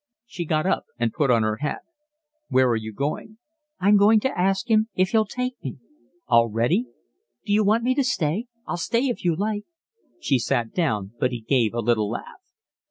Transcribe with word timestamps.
She 0.25 0.45
got 0.45 0.65
up 0.65 0.85
and 0.97 1.13
put 1.13 1.29
on 1.29 1.43
her 1.43 1.57
hat. 1.57 1.83
"Where 2.49 2.67
are 2.69 2.75
you 2.75 2.91
going?" 2.91 3.37
"I'm 3.79 3.97
going 3.97 4.19
to 4.21 4.35
ask 4.35 4.67
him 4.67 4.89
if 4.95 5.09
he'll 5.09 5.27
take 5.27 5.63
me." 5.63 5.77
"Already?" 6.27 6.87
"D'you 7.45 7.63
want 7.63 7.83
me 7.83 7.93
to 7.93 8.03
stay? 8.03 8.47
I'll 8.65 8.77
stay 8.77 9.09
if 9.09 9.23
you 9.23 9.35
like." 9.35 9.65
She 10.19 10.39
sat 10.39 10.73
down, 10.73 11.11
but 11.19 11.29
he 11.29 11.41
gave 11.41 11.75
a 11.75 11.81
little 11.81 12.09
laugh. 12.09 12.41